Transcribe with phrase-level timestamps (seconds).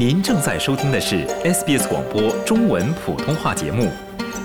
[0.00, 3.90] 您正在收听的是 SBS 广播中文普通话节目，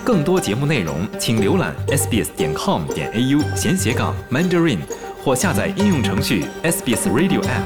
[0.04, 4.80] 更多节目内容请浏览 sbs 点 com 点 au 闲斜杠 mandarin
[5.24, 7.64] 或下载应用程序 SBS Radio App。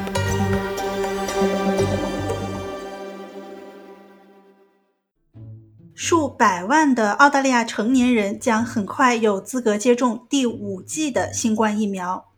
[5.96, 12.29] 数百万的澳大利亚成年人将很快有资格接种第五剂的新冠疫苗。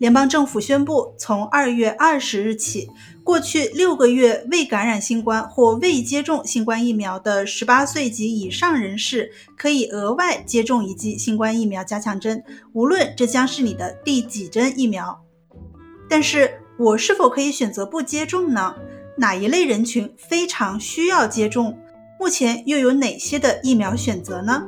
[0.00, 2.88] 联邦政府宣布，从二月二十日起，
[3.22, 12.42] 过去六个月未感染新冠或未接种新冠疫苗的十八岁及以上人士，可以额外接种一剂新冠疫苗加强针，
[12.72, 15.20] 无论这将是你的第几针疫苗。
[16.08, 18.74] 但是，我是否可以选择不接种呢？
[19.18, 21.78] 哪一类人群非常需要接种？
[22.18, 24.66] 目前又有哪些的疫苗选择呢？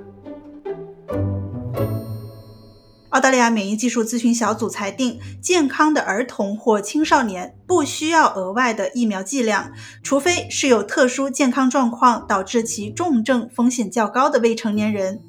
[3.22, 9.70] 澳大利亚免疫技术咨询小组裁定，健康的儿童或青少年不需要额外的疫苗剂量，
[10.02, 15.22] 除非是有特殊健康状况导致其重症风险较高的未成年人。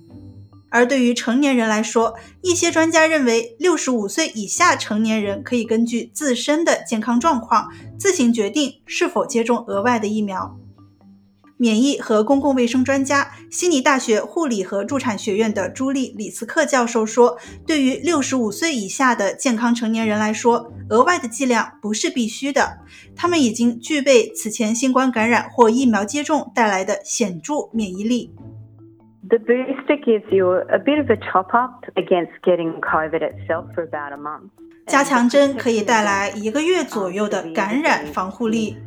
[0.72, 10.58] 而对于成年人来说，一些专家认为，六十五岁以下成年人可以根据自身的健康状况自行决定是否接种额外的疫苗。
[11.64, 22.80] 免疫和公共卫生专家、悉尼大学护理和助产学院的朱莉·李斯克教授说：“对于六十五岁以下的健康成年人来说，额外的剂量不是必须的。
[23.16, 28.36] 他们已经具备此前新冠感染或疫苗接种带来的显著免疫力。”
[29.30, 33.88] The booster gives you a bit of a top up against getting COVID itself for
[33.88, 34.50] about a month.
[34.94, 38.78] 加强针可以带来一个月左右的感染防护力，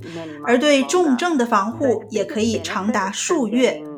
[0.44, 3.82] 而对重症的防护也可以长达数月。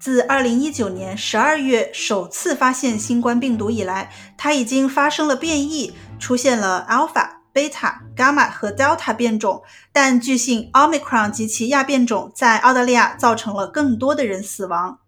[0.00, 9.62] 自2019年12月首次发现新冠病毒以来，它已经发生了变异，出现了 Alpha、Beta、Gamma 和 Delta 变种。
[9.92, 15.00] 但据信，Omicron 及其亚变种在澳大利亚造成了更多的人死亡。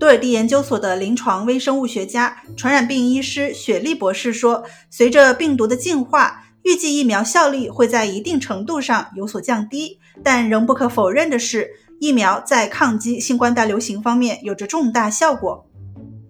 [0.00, 11.70] 多尔蒂研究所的临床微生物学家、传染病医师雪莉博士说：“随着病毒的进化，预计疫苗效力会在一定程度上有所降低，但仍不可否认的是。”
[12.00, 15.66] 疫苗在抗击新冠大流行方面有着重大效果。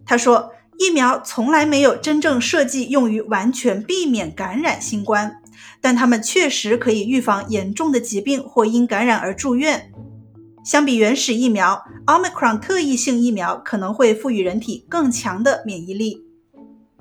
[0.06, 5.42] 他说，疫苗从来没有真正设计用于完全避免感染新冠，
[5.80, 9.92] 但它们确实可以预防严重的疾病或因感染而住院。
[10.64, 16.24] 相比原始疫苗，Omicron 特异性疫苗可能会赋予人体更强的免疫力。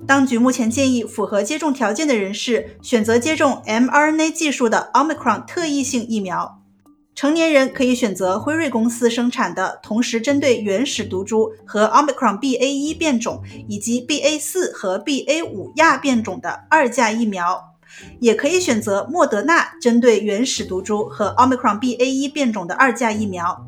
[0.06, 6.57] 当局目前建议符合接种条件的人士选择接种 mRNA 技术的 Omicron 特异性疫苗。
[7.18, 17.60] 成年人可以选择辉瑞公司生产的，同时针对原始毒株和 Omicron BA.1 变种以及 BA.4 和 BA.5 亚变种的二价疫苗，
[18.20, 23.66] 也可以选择莫德纳针对原始毒株和 Omicron BA.1 变种的二价疫苗。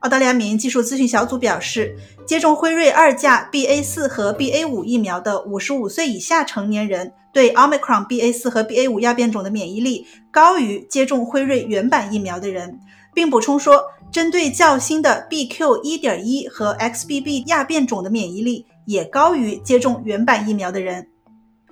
[0.00, 1.96] 澳大利亚免疫技术咨询小组表示，
[2.26, 12.78] 接种辉瑞二价 BA.4 和 BA.5 疫苗的55岁以下成年人，对 Omicron BA.4 和 BA.5 亚变种的免疫力高于接种辉瑞原版疫苗的人，
[13.14, 21.06] 并补充说，针对较新的 BQ.1.1 和 XBB 亚变种的免疫力也高于接种原版疫苗的人。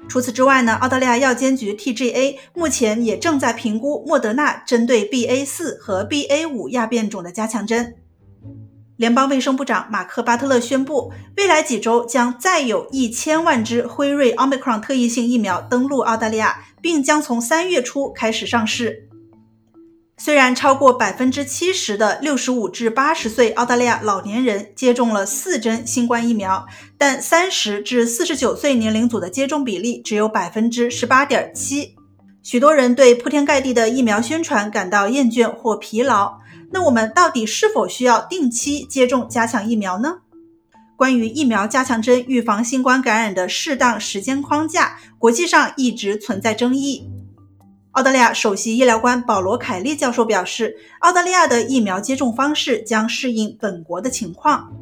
[0.08, 7.96] 除此之外呢，澳大利亚药监局 TGA 目前也正在评估莫德纳针对 BA.4 和 BA.5 亚变种的加强针。
[8.98, 19.08] 联邦卫生部长马克·巴特勒宣布，未来几周将再有一千万支辉瑞奥密克戎特异性疫苗登陆澳大利亚，并将从三月初开始上市。
[20.16, 26.66] 虽然超过百分之七十的六十五至八十岁澳大利亚老年人接种了四针新冠疫苗，
[26.98, 31.94] 但三十至四十九岁年龄组的接种比例只有百分之十八点七。
[32.42, 36.40] 许多人对铺天盖地的疫苗宣传感到厌倦或疲劳。
[36.70, 40.18] 那我们到底是否需要定期接种加强疫苗呢？
[40.96, 47.08] 关于疫苗加强针预防新冠感染的适当时间框架，国际上一直存在争议。
[47.92, 54.72] 澳大利亚首席医疗官保罗·凯利教授表示，澳大利亚的疫苗接种方式将适应本国的情况。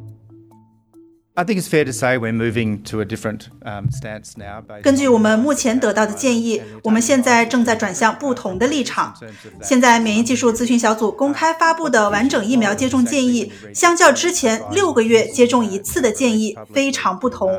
[1.39, 4.63] I think it's fair to say we're moving to a different um, stance now.
[4.81, 9.13] 根据我们目前得到的建议，我们现在正在转向不同的立场。
[9.61, 17.51] 现在免疫技术咨询小组公开发布的完整疫苗接种建议，相较之前六个月接种一次的建议非常不同。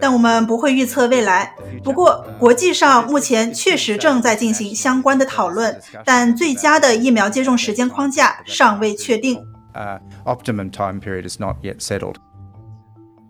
[0.00, 1.52] 但我们不会预测未来。
[1.82, 9.44] 不过，国际上目前确实正在进行相关的讨论，但最佳的疫苗接种时间框架尚未确定。
[9.74, 12.14] Uh, optimum time period is not yet settled.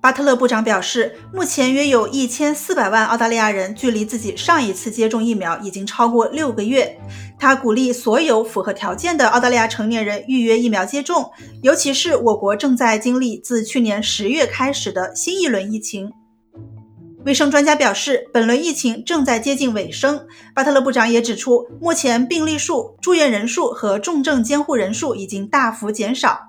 [0.00, 6.96] 巴特勒部长表示，目前约有一千四百万澳大利亚人距离自己上一次接种疫苗已经超过六个月。
[7.36, 11.30] 他鼓励所有符合条件的澳大利亚成年人预约疫苗接种，
[11.62, 16.12] 尤其是我国正在经历自去年十月开始的新一轮疫情。
[17.24, 20.24] 卫生专家表示，本轮疫情正在接近尾声。
[20.54, 26.47] 巴特勒部长也指出，目前病例数、住院人数和重症监护人数已经大幅减少。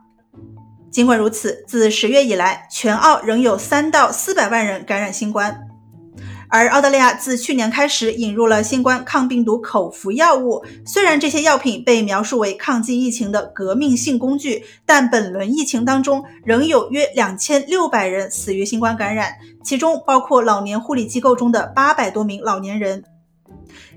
[0.91, 5.65] 尽管如此，自十月以来，全澳仍有三到四百万人感染新冠。
[6.51, 23.03] 而澳大利亚自去年开始引入了新冠抗病毒口服药物，虽然这些药品被描述为抗击疫情的革命性工具，但本轮疫情当中仍有约两千六百人死于新冠感染，其中包括老年护理机构中的八百多名老年人。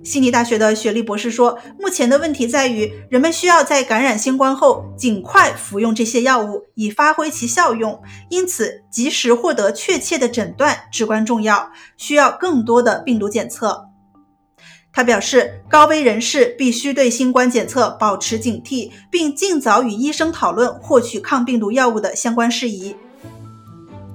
[0.05, 8.03] 悉尼大学的雪莉博士说：“目前的问题在于，人们需要在感染新冠后尽快服用这些药物，以发挥其效用。
[8.29, 13.89] 因此，及时获得确切的诊断至关重要，需要更多的病毒检测。”
[14.95, 22.95] 他表示，高危人士必须对新冠检测保持警惕，并尽早与医生讨论获取抗病毒药物的相关事宜。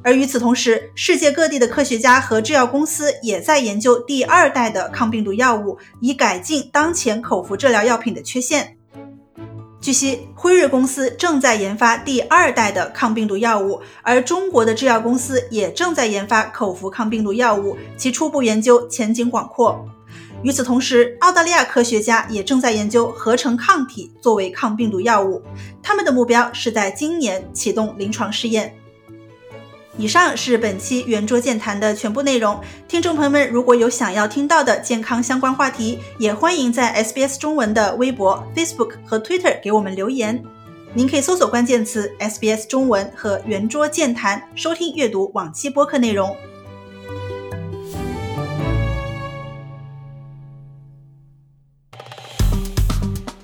[0.08, 8.78] 而与此同时，世界各地的科学家和制药公司也在研究第二代的抗病毒药物，以改进当前口服治疗药品的缺陷。
[9.82, 19.86] 据悉，辉瑞公司正在研发第二代的抗病毒药物，而中国的制药公司也正在研发口服抗病毒药物，其初步研究前景广阔。
[20.42, 25.44] 与此同时，澳大利亚科学家也正在研究合成抗体作为抗病毒药物，
[25.84, 28.74] 他们的目标是在今年启动临床试验。
[30.00, 32.62] 以上是本期圆桌健谈的全部内容。
[32.88, 40.44] 听众朋友们，如果有想要听到的健康相关话题，也欢迎在 SBS 中文的微博、Facebook 和 Twitter 给我们留言。
[40.94, 46.36] 您可以搜索关键词 SBS 中文和圆桌健谈，收听阅读往期播客内容。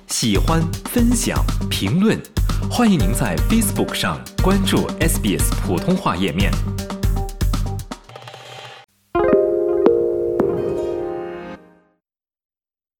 [0.06, 2.33] 喜欢、分享、评论。
[2.70, 6.73] 欢迎您在 Facebook 上关注 SBS 普通话页面。